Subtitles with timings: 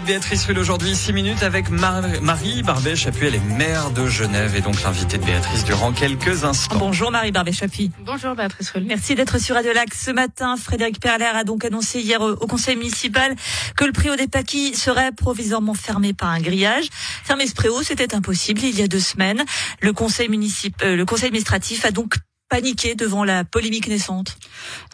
[0.00, 3.26] de Béatrice Rulle aujourd'hui, 6 minutes avec Marie Barbet-Chapuis.
[3.26, 6.78] Elle est maire de Genève et donc l'invité de Béatrice durant quelques instants.
[6.78, 7.90] Bonjour Marie Barbet-Chapuis.
[8.00, 8.84] Bonjour Béatrice Rulle.
[8.86, 10.56] Merci d'être sur Radio Lac ce matin.
[10.56, 13.34] Frédéric Perler a donc annoncé hier au conseil municipal
[13.76, 16.88] que le préau des Paquis serait provisoirement fermé par un grillage.
[17.24, 19.44] Fermer ce préau, c'était impossible il y a deux semaines.
[19.80, 22.14] Le conseil municipal, euh, le conseil administratif a donc
[22.48, 24.38] paniquer devant la polémique naissante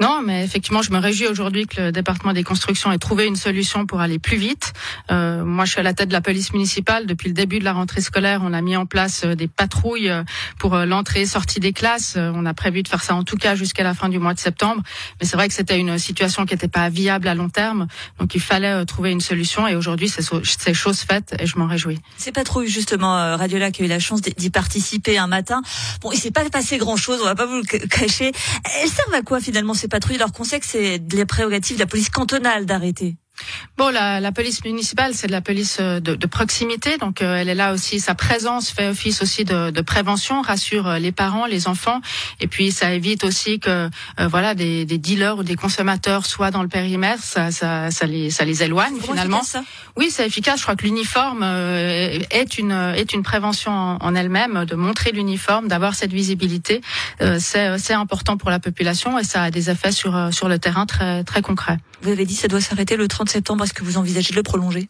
[0.00, 3.36] Non, mais effectivement, je me réjouis aujourd'hui que le département des constructions ait trouvé une
[3.36, 4.72] solution pour aller plus vite.
[5.10, 7.06] Euh, moi, je suis à la tête de la police municipale.
[7.06, 10.08] Depuis le début de la rentrée scolaire, on a mis en place euh, des patrouilles
[10.08, 10.24] euh,
[10.58, 12.16] pour euh, l'entrée sortie des classes.
[12.16, 14.38] On a prévu de faire ça en tout cas jusqu'à la fin du mois de
[14.38, 14.82] septembre.
[15.20, 17.86] Mais c'est vrai que c'était une situation qui n'était pas viable à long terme.
[18.18, 19.68] Donc, il fallait trouver une solution.
[19.68, 21.98] Et aujourd'hui, c'est chose faite et je m'en réjouis.
[22.16, 25.60] Ces patrouilles, justement, Radiola qui a eu la chance d'y participer un matin.
[26.00, 27.20] Bon, il s'est pas passé grand-chose.
[27.20, 28.32] On va vous le cacher.
[28.80, 31.80] Elles servent à quoi finalement ces patrouilles alors qu'on sait que c'est les prérogatives de
[31.80, 33.16] la police cantonale d'arrêter?
[33.78, 37.36] Bon, la, la, police municipale, c'est de la police euh, de, de proximité, donc euh,
[37.36, 38.00] elle est là aussi.
[38.00, 42.00] Sa présence fait office aussi de, de, prévention, rassure euh, les parents, les enfants,
[42.40, 46.62] et puis ça évite aussi que voilà des, des, dealers ou des consommateurs soient dans
[46.62, 47.22] le périmètre.
[47.22, 49.42] Ça, ça, ça les, ça les éloigne finalement.
[49.42, 49.62] Ça?
[49.96, 50.58] Oui, c'est efficace.
[50.58, 55.68] Je crois que l'uniforme est une est une prévention en, en elle-même, de montrer l'uniforme,
[55.68, 56.82] d'avoir cette visibilité.
[57.38, 61.24] c'est important pour la population et ça a des effets sur sur le terrain très
[61.24, 61.78] très concrets.
[62.02, 63.64] Vous avez dit ça doit s'arrêter le 30 septembre.
[63.64, 64.88] Est-ce que vous envisagez de le prolonger?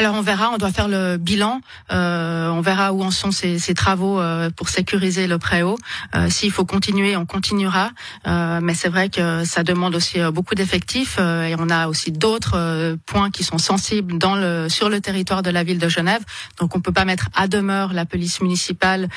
[0.00, 1.60] Alors on verra, on doit faire le bilan,
[1.92, 5.76] euh, on verra où en sont ces, ces travaux euh, pour sécuriser le préau.
[6.14, 7.90] Euh, S'il faut continuer, on continuera,
[8.26, 11.86] euh, mais c'est vrai que ça demande aussi euh, beaucoup d'effectifs euh, et on a
[11.86, 15.88] aussi d'autres points qui sont sensibles dans le sur le territoire de la ville de
[15.90, 16.22] Genève.
[16.58, 19.08] Donc on peut pas mettre à demeure la police municipale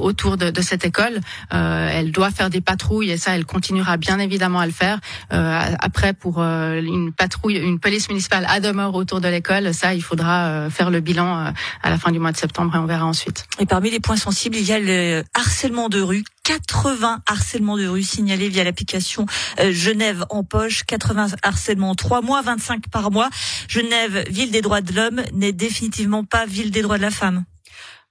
[0.00, 1.20] autour de, de, cette école.
[1.50, 4.98] elle doit faire des patrouilles et ça, elle continuera bien évidemment à le faire.
[5.30, 10.46] après pour une patrouille, une police municipale à demeure autour de l'école, ça il faudra
[10.46, 11.50] euh, faire le bilan euh,
[11.82, 13.46] à la fin du mois de septembre et on verra ensuite.
[13.58, 16.24] Et parmi les points sensibles, il y a le harcèlement de rue.
[16.44, 19.26] 80 harcèlements de rue signalés via l'application
[19.60, 23.28] euh, Genève en poche, 80 harcèlements en 3 mois, 25 par mois.
[23.68, 27.44] Genève, ville des droits de l'homme, n'est définitivement pas ville des droits de la femme.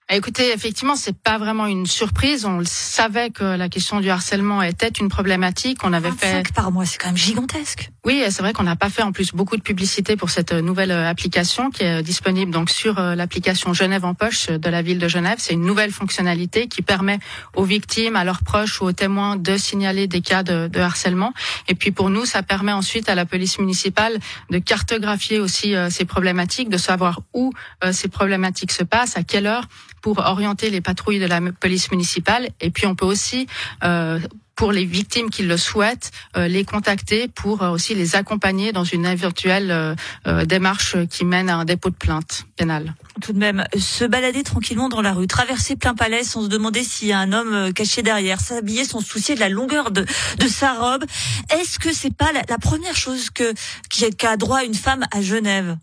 [0.10, 2.46] Écoutez, effectivement, c'est pas vraiment une surprise.
[2.46, 5.80] On le savait que la question du harcèlement était une problématique.
[5.84, 7.92] On avait fait par mois, c'est quand même gigantesque.
[8.06, 10.92] Oui, c'est vrai qu'on n'a pas fait en plus beaucoup de publicité pour cette nouvelle
[10.92, 14.98] euh, application qui est disponible donc sur euh, l'application Genève en poche de la ville
[14.98, 15.40] de Genève.
[15.40, 17.20] C'est une nouvelle fonctionnalité qui permet
[17.54, 21.34] aux victimes, à leurs proches ou aux témoins de signaler des cas de, de harcèlement.
[21.68, 24.20] Et puis pour nous, ça permet ensuite à la police municipale
[24.52, 27.52] de cartographier aussi euh, ces problématiques, de savoir où
[27.92, 29.68] ces problématiques se passent, à quelle heure
[30.02, 32.50] pour orienter les patrouilles de la police municipale.
[32.62, 33.48] Et puis on peut aussi
[33.84, 34.20] euh,
[34.56, 38.84] pour les victimes qui le souhaitent, euh, les contacter pour euh, aussi les accompagner dans
[38.84, 39.96] une éventuelle
[40.46, 42.96] démarche qui mène à un dépôt de plainte pénale.
[43.22, 46.84] Tout de même, se balader tranquillement dans la rue, traverser plein palais sans se demander
[46.84, 50.06] s'il y a un homme caché derrière, s'habiller sans se soucier de la longueur de,
[50.40, 51.06] de sa robe,
[51.54, 53.54] est-ce que c'est pas la, première chose que
[54.18, 55.78] qu'a droit une femme à Genève?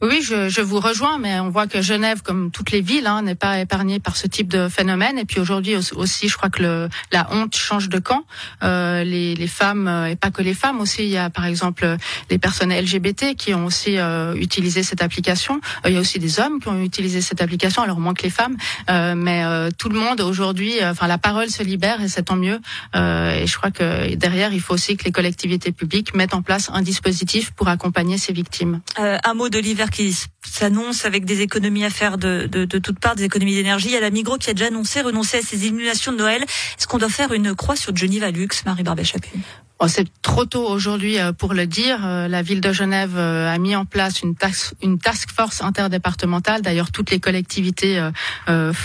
[0.00, 3.22] Oui, je, je, vous rejoins, mais on voit que Genève, comme toutes les villes, hein,
[3.22, 5.18] n'est pas épargnée par ce type de phénomène.
[5.18, 8.24] Et puis aujourd'hui aussi, je crois que le, la honte change de camp.
[8.62, 11.46] Euh, les, les, femmes, euh, et pas que les femmes aussi, il y a par
[11.46, 11.96] exemple
[12.30, 15.60] les personnes LGBT qui ont aussi euh, utilisé cette application.
[15.84, 18.22] Euh, il y a aussi des hommes qui ont utilisé cette application, alors moins que
[18.22, 18.56] les femmes.
[18.90, 19.42] Euh, mais
[19.78, 22.60] tout le monde aujourd'hui, enfin la parole se libère et c'est tant mieux.
[22.94, 26.70] et je crois que derrière, il faut aussi que les collectivités publiques mettent en place
[26.72, 28.80] un dispositif pour accompagner ces victimes.
[28.96, 32.98] un mot de l'hiver qui s'annonce avec des économies à faire de, de, de toutes
[32.98, 33.88] parts, des économies d'énergie.
[33.88, 36.42] Il y a la Migros qui a déjà annoncé renoncer à ses illuminations de Noël.
[36.42, 39.40] Est-ce qu'on doit faire une croix sur Geneva Lux, Marie Barbet-Chapuis
[39.84, 41.98] Oh, c'est trop tôt aujourd'hui euh, pour le dire.
[42.04, 45.60] Euh, la ville de Genève euh, a mis en place une task, une task force
[45.60, 46.62] interdépartementale.
[46.62, 48.00] D'ailleurs, toutes les collectivités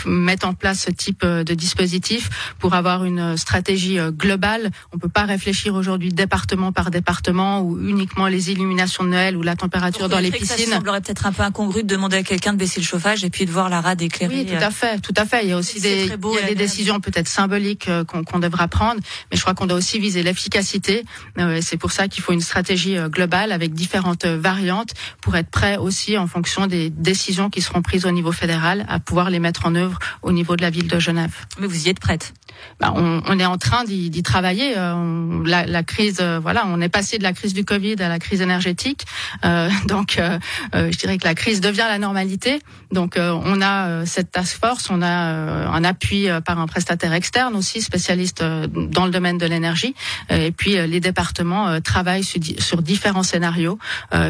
[0.05, 4.71] mettent en place ce type de dispositif pour avoir une stratégie globale.
[4.91, 9.43] On peut pas réfléchir aujourd'hui département par département ou uniquement les illuminations de Noël ou
[9.43, 10.65] la température dans les piscines.
[10.65, 13.29] Ça semblerait peut-être un peu incongru de demander à quelqu'un de baisser le chauffage et
[13.29, 14.39] puis de voir la rade éclairée.
[14.39, 15.43] Oui, tout à fait, tout à fait.
[15.43, 18.99] Il y a aussi des, il y a des décisions peut-être symboliques qu'on devra prendre,
[19.31, 20.86] mais je crois qu'on doit aussi viser l'efficacité
[21.39, 25.35] euh, c'est pour ça qu'il faut une stratégie euh, globale avec différentes euh, variantes pour
[25.35, 29.29] être prêt aussi en fonction des décisions qui seront prises au niveau fédéral à pouvoir
[29.29, 31.33] les mettre en œuvre au niveau de la ville de Genève.
[31.59, 32.33] Mais vous y êtes prête?
[32.79, 34.73] Bah, on, on, est en train d'y travailler.
[34.73, 38.41] la, la, crise, voilà, on est passé de la crise du Covid à la crise
[38.41, 39.05] énergétique.
[39.45, 40.39] Euh, donc, euh,
[40.73, 42.59] je dirais que la crise devient la normalité.
[42.91, 47.81] Donc, on a cette task force, on a un appui par un prestataire externe aussi,
[47.81, 49.93] spécialiste dans le domaine de l'énergie.
[50.29, 53.79] Et puis puis les départements travaillent sur, différents scénarios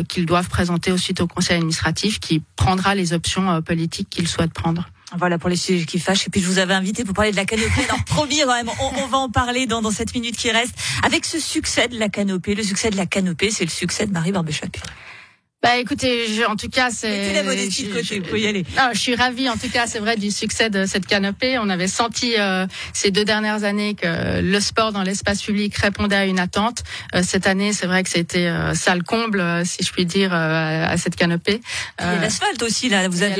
[0.07, 4.87] qu'ils doivent présenter ensuite au conseil administratif qui prendra les options politiques qu'ils souhaitent prendre.
[5.17, 6.27] Voilà pour les sujets qui fâchent.
[6.27, 7.83] Et puis je vous avais invité pour parler de la canopée.
[7.89, 10.75] Alors promis, on, va en parler dans, cette minute qui reste.
[11.03, 14.11] Avec ce succès de la canopée, le succès de la canopée, c'est le succès de
[14.11, 14.77] Marie Barbechap.
[15.63, 17.33] Bah écoutez, je, en tout cas, c'est.
[17.33, 18.63] la modestie de côté, vous y aller.
[18.77, 21.57] Non, je suis ravie, en tout cas, c'est vrai, du succès de cette canopée.
[21.57, 26.15] On avait senti euh, ces deux dernières années que le sport dans l'espace public répondait
[26.15, 26.83] à une attente.
[27.15, 30.05] Euh, cette année, c'est vrai que c'était euh, ça le comble, euh, si je puis
[30.05, 31.59] dire, à cette canopée.
[31.99, 33.07] Il y a l'asphalte aussi, là.
[33.07, 33.33] Vous avez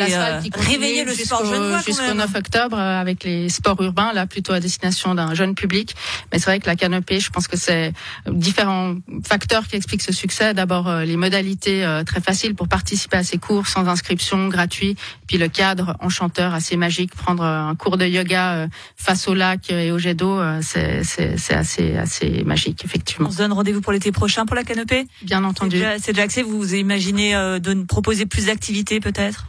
[0.55, 1.43] réveillé le sport
[1.85, 5.95] Jusqu'au 9 octobre, avec les sports urbains, là, plutôt à destination d'un jeune public.
[6.31, 7.93] Mais c'est vrai que la canopée, je pense que c'est
[8.25, 10.55] différents facteurs qui expliquent ce succès.
[10.55, 14.95] D'abord, les modalités très facile pour participer à ces cours sans inscription, gratuit.
[15.27, 19.69] Puis le cadre enchanteur, assez magique, prendre un cours de yoga euh, face au lac
[19.69, 23.27] et au jet d'eau, euh, c'est assez, assez magique, effectivement.
[23.27, 25.07] On se donne rendez-vous pour l'été prochain pour la canopée?
[25.21, 25.77] Bien entendu.
[25.99, 29.45] C'est déjà, déjà Vous imaginez euh, de proposer plus d'activités peut-être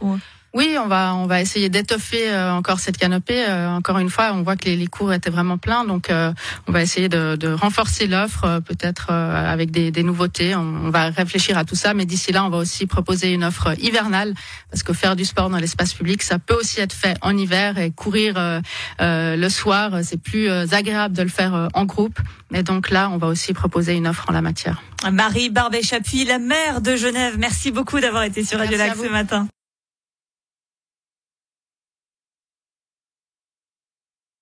[0.53, 3.45] oui, on va on va essayer d'étoffer euh, encore cette canopée.
[3.47, 6.33] Euh, encore une fois, on voit que les, les cours étaient vraiment pleins, donc euh,
[6.67, 10.55] on va essayer de, de renforcer l'offre, peut-être avec des, des nouveautés.
[10.55, 13.43] On, on, va réfléchir à tout ça, mais d'ici là, on va aussi proposer une
[13.43, 14.33] offre hivernale,
[14.71, 17.77] parce que faire du sport dans l'espace public, ça peut aussi être fait en hiver
[17.77, 18.61] et courir
[18.99, 22.19] le soir, c'est plus agréable de le faire en groupe.
[22.51, 24.81] Mais donc là, on va aussi proposer une offre en la matière.
[25.11, 29.47] Marie Barbet-Chapuis, la maire de Genève, merci beaucoup d'avoir été sur Radio Lac ce matin.